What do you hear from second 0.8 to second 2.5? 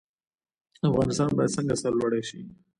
افغانستان باید څنګه سرلوړی شي؟